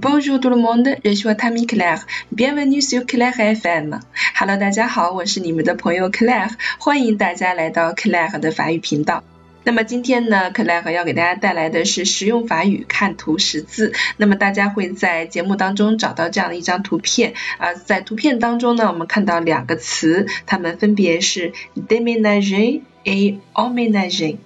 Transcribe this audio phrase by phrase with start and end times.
[0.00, 2.04] Bonjour tout le monde, je suis Tammy Claire.
[2.34, 4.00] Bienvenue sur Claire FM.
[4.34, 6.50] Hello，大家好，我是你们的朋友 Claire，
[6.80, 9.22] 欢迎大家来到 Claire 的法语频道。
[9.62, 13.92] 那么今天呢，Claire 要给大家带来的是实用法语看图识字。
[14.16, 24.38] 那么大家会在节目当中找到这样的一张图片啊，在图片当中呢，我们看到两个词，它们分别是 déménager et emménager。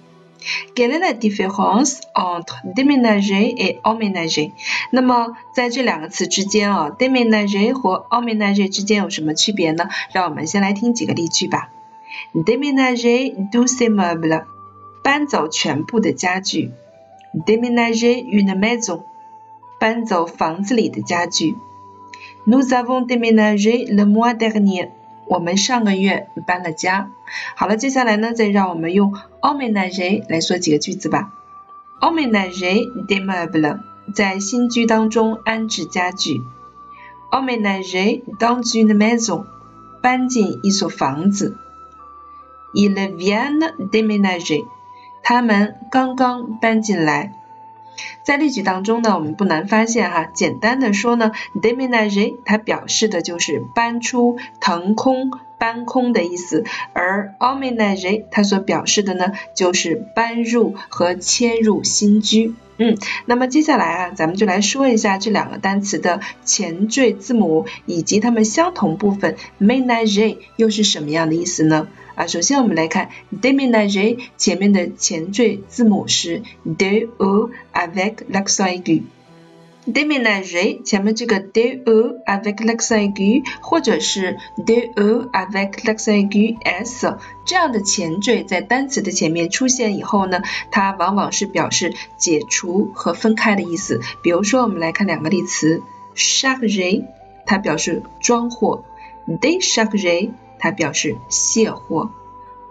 [0.74, 4.52] Quelle est la différence entre déménager et emménager？
[4.90, 9.88] 那么在这两个词之间啊，déménager 和 emménager 之间有什么区别呢？
[10.12, 11.70] 让我们先来听几个例句吧。
[12.34, 14.44] Déménager tous ses meubles，
[15.02, 16.72] 搬走全部的家具。
[17.46, 19.02] Déménager une maison，
[19.80, 21.56] 搬走房子里的家具。
[22.46, 24.90] Nous avons déménagé le mois dernier。
[25.29, 27.11] 我们上个月搬了家。
[27.55, 31.31] 好了，接下来呢，再让我们用 emménager 来说几个句子吧。
[32.01, 33.79] emménager des meubles，
[34.15, 36.41] 在新居当中安置家具。
[37.31, 39.45] emménager dans une maison，
[40.01, 41.57] 搬进一所房子。
[42.73, 44.65] Ils viennent déménager，
[45.21, 47.35] 他们刚刚搬进来。
[48.23, 62.55] 在例句当中呢，我们不难发现哈，简单的说呢，déménager 它表示的就是搬出、腾空、搬空的意思，而 emménager 它所表示的呢，就是搬入和迁入新居。
[62.81, 71.89] 嗯，那么接下来啊，咱们就来说一下这两个单词的前缀字母以及它们相同部分 ménager 又是什么样的意思呢？
[72.15, 73.09] 啊，首先我们来看
[73.41, 79.03] déménager 前面的前缀字母是 de u avec l'accent aigu。
[79.85, 94.01] Déménager 前面这个 de ou avec l'accent aigu，或者是 de ou avec l'accent aigu s 这样的前缀在单词的前面出现以后呢，它往往是表示解除和分开的意思。
[94.21, 95.81] 比如说，我们来看两个例词
[96.15, 97.03] c h a r g e
[97.45, 98.83] 它表示装货
[99.41, 100.29] ，décharger
[100.59, 102.11] 它表示卸货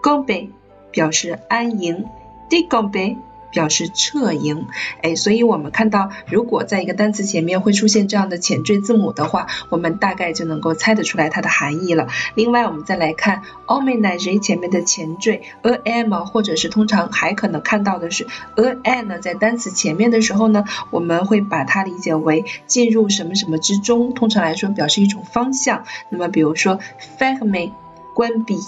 [0.01, 0.49] ，gombe
[0.91, 2.05] 表示安营
[2.49, 3.17] ，degombe。
[3.51, 4.67] 表示撤营，
[5.01, 12.07] 哎，所以我们看到，如果在一个单词前面会出现这样的前缀字母的话，我们大概就能够猜得出来它的含义了。
[12.35, 15.41] 另外，我们再来看 o m i n a g e 前面的前缀
[15.83, 25.83] am，或者是通常还可能看到的是 an，呢在单词前面的时候呢，我们会把它理解为进入什么什么之中，通常来说表示一种方向。
[26.09, 26.79] 那么，比如说
[27.17, 27.71] ferme
[28.13, 28.59] 关闭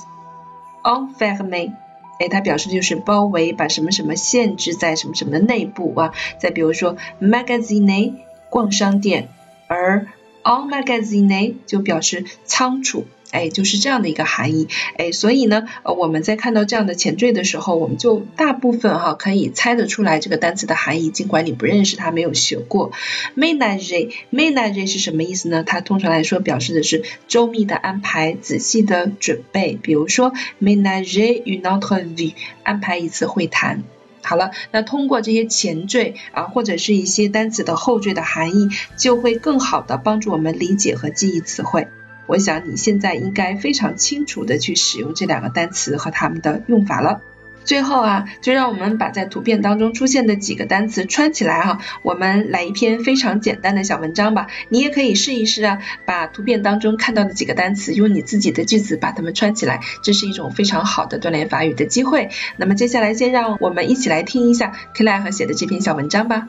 [0.83, 1.90] ，enferme。
[2.21, 6.13] 哎，它表示就是包围，把什么什么限制在什么什么的内部啊。
[6.37, 8.13] 再比如说，magazine
[8.51, 9.29] 逛商店，
[9.65, 10.05] 而
[10.43, 13.05] on magazine 就表示仓储。
[13.31, 14.67] 哎，就是这样的一个含义。
[14.97, 22.91] 哎，所以呢，呃，我们在看到这样的前缀的时候，我们就大部分哈可以猜得出来这个单词的含义，尽管你不认识它，没有学过。
[23.35, 25.63] Manage，manage 是什么意思呢？
[25.63, 29.79] 它通常来说表示的是周密的安排、仔细的准备。
[29.81, 32.33] 比如说，manage une entrevue，
[32.63, 33.83] 安排一次会谈。
[34.23, 41.87] 好了，那通过这些前缀啊，或者是一些单词的后缀的含义，就会更好的帮助我们理解和记忆词汇。
[42.27, 47.21] 我想你现在应该非常清楚的去使用这两个单词和它们的用法了。
[47.63, 51.77] 最后啊，就让我们把在图片当中出现的几个单词串起来哈。
[52.01, 54.47] 我们来一篇非常简单的小文章吧。
[54.69, 55.77] 你也可以试一试啊，
[56.07, 62.29] 把图片当中看到的几个单词用你自己的句子把它们串起来，这是一种非常好的锻炼法语的机会。
[62.57, 66.47] 那么接下来先让我们一起来听一下克莱和写的这篇小文章吧。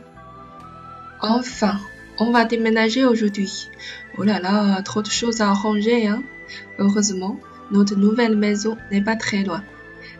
[1.20, 1.76] Enfin,
[2.18, 3.70] on va déménager aujourd'hui.
[4.18, 6.22] Oh là là, trop de choses à ranger, hein.
[6.78, 7.38] Heureusement,
[7.70, 9.62] notre nouvelle maison n'est pas très loin.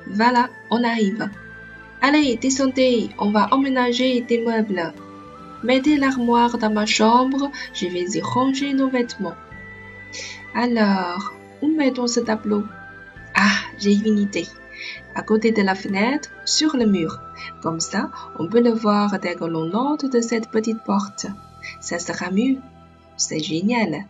[0.06, 1.28] Voilà, on arrive.
[2.00, 4.92] Allez, descendez, on va emménager des meubles.
[5.62, 9.36] Mettez l'armoire dans ma chambre, je vais y ranger nos vêtements.
[10.54, 12.64] Alors, où mettons ce tableau?
[13.34, 14.48] Ah, j'ai une idée.
[15.14, 17.20] À côté de la fenêtre, sur le mur.
[17.62, 21.26] Comme ça, on peut le voir dès que l'on entre de cette petite porte.
[21.80, 22.58] Ça sera mieux.
[23.16, 24.04] C'est génial